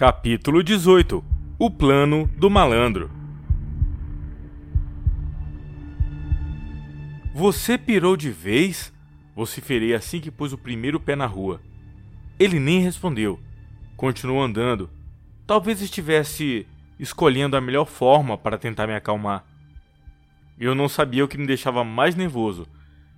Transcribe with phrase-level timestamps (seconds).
[0.00, 1.22] Capítulo 18
[1.58, 3.10] O plano do malandro.
[7.34, 8.90] Você pirou de vez?
[9.36, 11.60] Vociferei assim que pus o primeiro pé na rua.
[12.38, 13.38] Ele nem respondeu.
[13.94, 14.88] Continuou andando.
[15.46, 16.66] Talvez estivesse
[16.98, 19.44] escolhendo a melhor forma para tentar me acalmar.
[20.58, 22.66] Eu não sabia o que me deixava mais nervoso.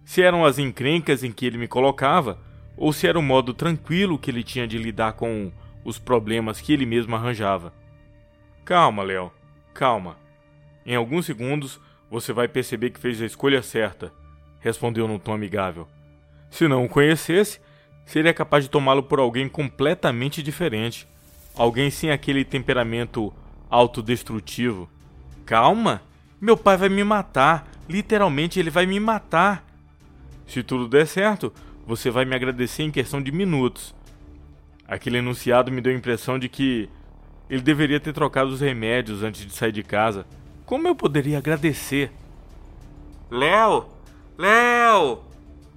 [0.05, 2.41] Se eram as encrencas em que ele me colocava,
[2.77, 5.53] ou se era o modo tranquilo que ele tinha de lidar com
[5.85, 7.73] os problemas que ele mesmo arranjava.
[8.65, 9.33] Calma, Léo,
[9.75, 10.17] calma.
[10.85, 14.13] Em alguns segundos você vai perceber que fez a escolha certa,
[14.61, 15.89] respondeu num tom amigável.
[16.51, 17.61] Se não o conhecesse,
[18.05, 21.09] seria capaz de tomá-lo por alguém completamente diferente.
[21.55, 23.33] Alguém sem aquele temperamento
[23.71, 24.89] autodestrutivo.
[25.47, 26.03] Calma!
[26.41, 27.67] Meu pai vai me matar.
[27.89, 29.65] Literalmente, ele vai me matar.
[30.47, 31.53] Se tudo der certo,
[31.87, 33.95] você vai me agradecer em questão de minutos.
[34.93, 36.87] Aquele enunciado me deu a impressão de que
[37.49, 40.27] ele deveria ter trocado os remédios antes de sair de casa.
[40.67, 42.13] Como eu poderia agradecer?
[43.31, 43.87] Léo!
[44.37, 45.21] Léo!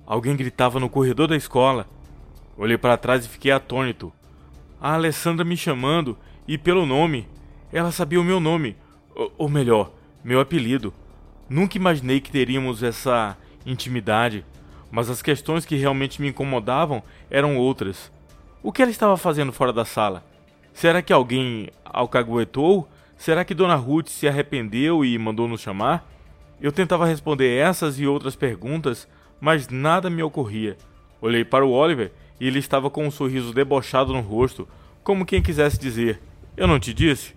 [0.05, 1.87] Alguém gritava no corredor da escola.
[2.57, 4.11] Olhei para trás e fiquei atônito.
[4.81, 7.25] A Alessandra me chamando e pelo nome.
[7.71, 8.75] Ela sabia o meu nome,
[9.15, 9.93] ou, ou melhor,
[10.25, 10.93] meu apelido.
[11.47, 14.43] Nunca imaginei que teríamos essa intimidade,
[14.91, 18.13] mas as questões que realmente me incomodavam eram outras.
[18.65, 20.23] O que ela estava fazendo fora da sala?
[20.73, 22.89] Será que alguém alcaguetou?
[23.15, 26.11] Será que Dona Ruth se arrependeu e mandou nos chamar?
[26.59, 29.07] Eu tentava responder essas e outras perguntas,
[29.39, 30.77] mas nada me ocorria.
[31.21, 34.67] Olhei para o Oliver e ele estava com um sorriso debochado no rosto,
[35.03, 36.19] como quem quisesse dizer:
[36.57, 37.35] Eu não te disse?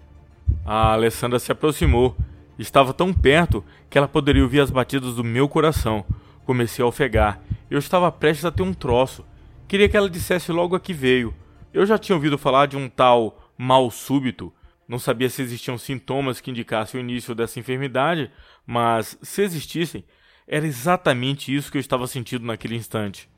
[0.64, 2.16] A Alessandra se aproximou.
[2.58, 6.06] Estava tão perto que ela poderia ouvir as batidas do meu coração.
[6.46, 7.38] Comecei a ofegar.
[7.70, 9.22] Eu estava prestes a ter um troço.
[9.68, 11.34] Queria que ela dissesse logo a que veio.
[11.74, 14.50] Eu já tinha ouvido falar de um tal mal súbito.
[14.88, 18.30] Não sabia se existiam sintomas que indicassem o início dessa enfermidade,
[18.66, 20.02] mas se existissem,
[20.46, 23.28] era exatamente isso que eu estava sentindo naquele instante.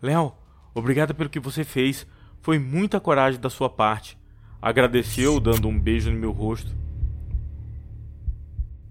[0.00, 0.32] Léo,
[0.72, 2.06] obrigado pelo que você fez.
[2.40, 4.16] Foi muita coragem da sua parte.
[4.62, 6.70] Agradeceu, dando um beijo no meu rosto.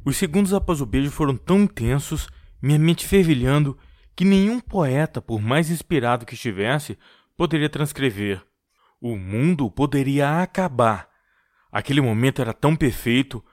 [0.03, 2.27] Os segundos após o beijo foram tão intensos,
[2.61, 3.77] minha mente fervilhando,
[4.15, 6.97] que nenhum poeta, por mais inspirado que estivesse,
[7.35, 8.41] poderia transcrever.
[9.01, 11.09] O mundo poderia acabar.
[11.71, 13.43] Aquele momento era tão perfeito.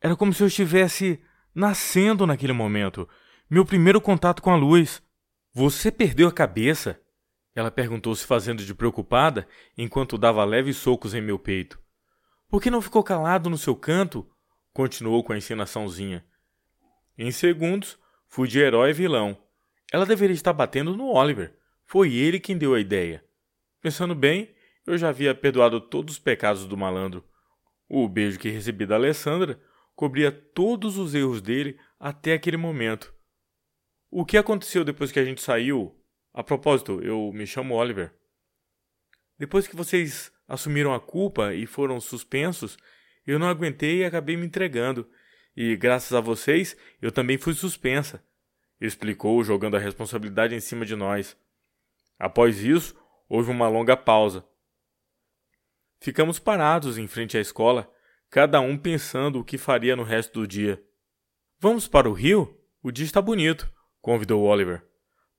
[0.00, 1.20] Era como se eu estivesse
[1.54, 3.08] nascendo naquele momento.
[3.48, 5.02] Meu primeiro contato com a luz.
[5.52, 7.00] Você perdeu a cabeça?
[7.54, 11.80] Ela perguntou se fazendo de preocupada, enquanto dava leves socos em meu peito.
[12.48, 14.30] Por que não ficou calado no seu canto?
[14.72, 16.24] Continuou com a encenaçãozinha.
[17.18, 17.98] Em segundos,
[18.28, 19.36] fui de herói e vilão.
[19.90, 21.54] Ela deveria estar batendo no Oliver.
[21.84, 23.24] Foi ele quem deu a ideia.
[23.80, 24.54] Pensando bem,
[24.86, 27.24] eu já havia perdoado todos os pecados do malandro.
[27.88, 29.60] O beijo que recebi da Alessandra
[29.96, 33.12] cobria todos os erros dele até aquele momento.
[34.10, 35.96] O que aconteceu depois que a gente saiu?
[36.32, 38.14] A propósito, eu me chamo Oliver.
[39.36, 42.76] Depois que vocês assumiram a culpa e foram suspensos,
[43.26, 45.10] eu não aguentei e acabei me entregando.
[45.56, 48.24] E graças a vocês, eu também fui suspensa
[48.80, 51.36] explicou, jogando a responsabilidade em cima de nós.
[52.18, 52.94] Após isso,
[53.28, 54.44] houve uma longa pausa.
[56.00, 57.90] Ficamos parados em frente à escola,
[58.30, 60.82] cada um pensando o que faria no resto do dia.
[61.58, 62.58] Vamos para o rio?
[62.82, 63.70] O dia está bonito,
[64.00, 64.82] convidou Oliver.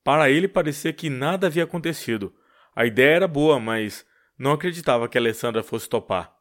[0.04, 2.36] Para ele parecia que nada havia acontecido.
[2.76, 4.06] A ideia era boa, mas
[4.38, 6.36] não acreditava que Alessandra fosse topar.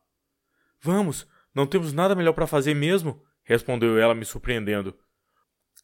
[0.81, 4.97] Vamos, não temos nada melhor para fazer mesmo, respondeu ela, me surpreendendo.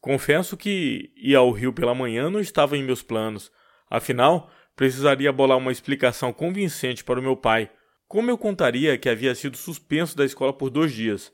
[0.07, 3.51] Confesso que ir ao Rio pela manhã não estava em meus planos.
[3.91, 7.69] Afinal, precisaria bolar uma explicação convincente para o meu pai.
[8.07, 11.33] Como eu contaria que havia sido suspenso da escola por dois dias?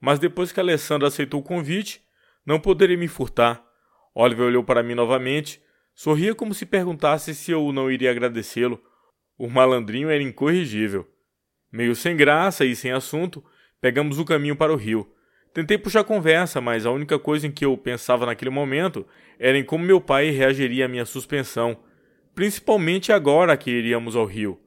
[0.00, 2.00] Mas depois que Alessandra aceitou o convite,
[2.46, 3.66] não poderia me furtar.
[4.14, 5.60] Oliver olhou para mim novamente,
[5.92, 8.80] sorria como se perguntasse se eu não iria agradecê-lo.
[9.36, 11.04] O malandrinho era incorrigível.
[11.72, 13.44] Meio sem graça e sem assunto,
[13.80, 15.12] pegamos o caminho para o rio.
[15.54, 19.06] Tentei puxar conversa, mas a única coisa em que eu pensava naquele momento
[19.38, 21.76] era em como meu pai reagiria à minha suspensão,
[22.34, 24.58] principalmente agora que iríamos ao Rio.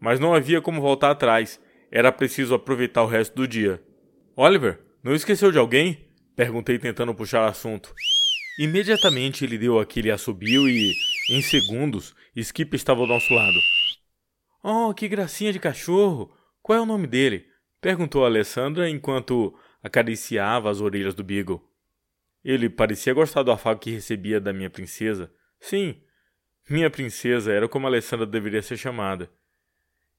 [0.00, 3.82] Mas não havia como voltar atrás, era preciso aproveitar o resto do dia.
[4.36, 6.06] Oliver, não esqueceu de alguém?
[6.36, 7.92] Perguntei tentando puxar assunto.
[8.60, 10.92] Imediatamente ele deu aquele assobio e,
[11.30, 13.58] em segundos, Skip estava ao nosso lado.
[14.62, 16.32] Oh, que gracinha de cachorro!
[16.62, 17.46] Qual é o nome dele?
[17.80, 21.62] Perguntou a Alessandra enquanto acariciava as orelhas do Beagle.
[22.44, 25.32] Ele parecia gostar do afago que recebia da minha princesa.
[25.60, 26.00] Sim,
[26.68, 29.30] minha princesa era como Alessandra deveria ser chamada.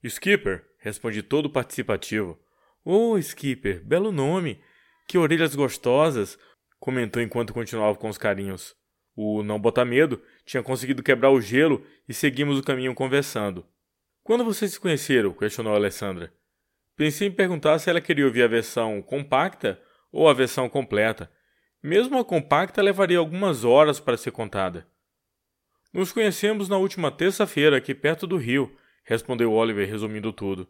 [0.04, 2.40] Skipper, respondi todo participativo.
[2.84, 4.62] Oh, Skipper, belo nome.
[5.08, 6.38] Que orelhas gostosas,
[6.80, 8.76] comentou enquanto continuava com os carinhos.
[9.16, 13.66] O não botar medo tinha conseguido quebrar o gelo e seguimos o caminho conversando.
[14.24, 15.34] Quando vocês se conheceram?
[15.34, 16.34] questionou Alessandra.
[17.00, 19.82] Pensei em perguntar se ela queria ouvir a versão compacta
[20.12, 21.32] ou a versão completa.
[21.82, 24.86] Mesmo a compacta levaria algumas horas para ser contada.
[25.94, 30.70] Nos conhecemos na última terça-feira, aqui perto do rio, respondeu Oliver, resumindo tudo.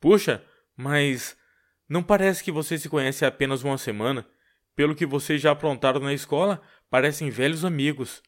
[0.00, 0.42] Puxa,
[0.74, 1.36] mas
[1.86, 4.26] não parece que vocês se conhecem há apenas uma semana.
[4.74, 8.22] Pelo que vocês já aprontaram na escola, parecem velhos amigos.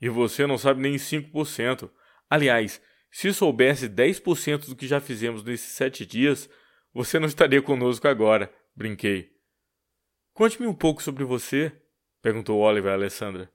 [0.00, 1.88] E você não sabe nem 5%.
[2.28, 6.48] Aliás, se soubesse 10% do que já fizemos nesses sete dias,
[6.92, 9.30] você não estaria conosco agora, brinquei.
[10.32, 11.72] Conte-me um pouco sobre você,
[12.20, 13.50] perguntou Oliver a Alessandra.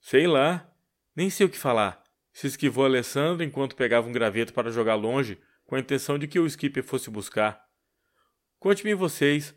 [0.00, 0.72] Sei lá,
[1.14, 2.02] nem sei o que falar.
[2.32, 6.38] Se esquivou Alessandra enquanto pegava um graveto para jogar longe, com a intenção de que
[6.38, 7.64] o skipper fosse buscar.
[8.58, 9.54] Conte-me vocês.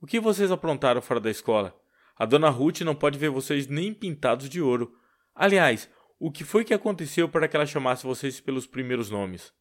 [0.00, 1.78] O que vocês aprontaram fora da escola?
[2.16, 4.96] A dona Ruth não pode ver vocês nem pintados de ouro.
[5.34, 5.88] Aliás,
[6.24, 9.52] o que foi que aconteceu para que ela chamasse vocês pelos primeiros nomes?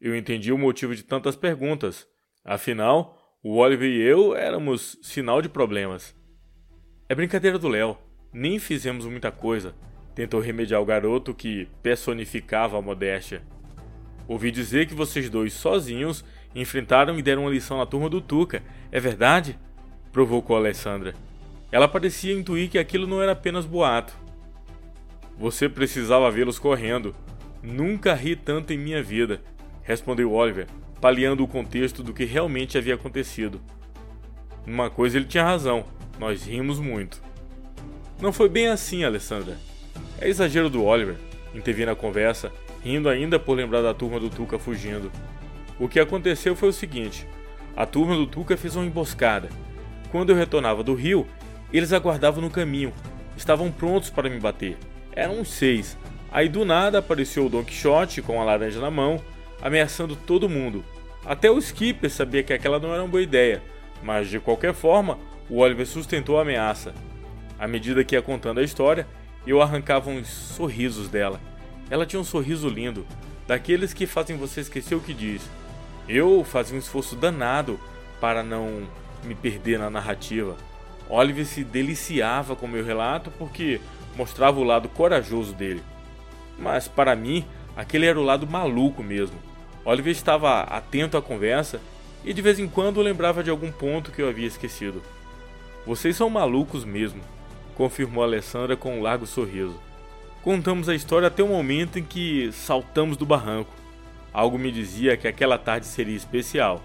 [0.00, 2.08] Eu entendi o motivo de tantas perguntas.
[2.44, 6.12] Afinal, o Oliver e eu éramos sinal de problemas.
[7.08, 7.96] É brincadeira do Léo.
[8.32, 9.76] Nem fizemos muita coisa.
[10.12, 13.40] Tentou remediar o garoto que personificava a modéstia.
[14.26, 18.60] Ouvi dizer que vocês dois sozinhos enfrentaram e deram uma lição na turma do Tuca.
[18.90, 19.56] É verdade?
[20.10, 21.14] Provocou Alessandra.
[21.70, 24.23] Ela parecia intuir que aquilo não era apenas boato.
[25.38, 27.14] Você precisava vê-los correndo.
[27.62, 29.40] Nunca ri tanto em minha vida,
[29.82, 30.66] respondeu Oliver,
[31.00, 33.60] paliando o contexto do que realmente havia acontecido.
[34.66, 35.84] Numa coisa ele tinha razão,
[36.18, 37.22] nós rimos muito.
[38.20, 39.58] Não foi bem assim, Alessandra.
[40.20, 41.16] É exagero do Oliver,
[41.54, 42.52] intervi na conversa,
[42.82, 45.10] rindo ainda por lembrar da turma do Tuca fugindo.
[45.78, 47.26] O que aconteceu foi o seguinte:
[47.76, 49.48] a turma do Tuca fez uma emboscada.
[50.10, 51.26] Quando eu retornava do rio,
[51.72, 52.92] eles aguardavam no caminho,
[53.36, 54.76] estavam prontos para me bater.
[55.14, 55.96] Eram seis.
[56.30, 59.22] Aí do nada apareceu o Don Quixote com a laranja na mão,
[59.62, 60.84] ameaçando todo mundo.
[61.24, 63.62] Até o Skipper sabia que aquela não era uma boa ideia,
[64.02, 65.18] mas de qualquer forma,
[65.48, 66.92] o Oliver sustentou a ameaça.
[67.58, 69.06] À medida que ia contando a história,
[69.46, 71.40] eu arrancava uns sorrisos dela.
[71.88, 73.06] Ela tinha um sorriso lindo,
[73.46, 75.42] daqueles que fazem você esquecer o que diz.
[76.08, 77.78] Eu fazia um esforço danado
[78.20, 78.86] para não
[79.22, 80.56] me perder na narrativa.
[81.08, 83.80] Oliver se deliciava com meu relato porque
[84.16, 85.82] mostrava o lado corajoso dele.
[86.58, 87.44] Mas para mim,
[87.76, 89.36] aquele era o lado maluco mesmo.
[89.84, 91.80] Oliver estava atento à conversa
[92.24, 95.02] e de vez em quando lembrava de algum ponto que eu havia esquecido.
[95.86, 97.20] Vocês são malucos mesmo,
[97.74, 99.78] confirmou Alessandra com um largo sorriso.
[100.42, 103.72] Contamos a história até o momento em que saltamos do barranco.
[104.32, 106.82] Algo me dizia que aquela tarde seria especial.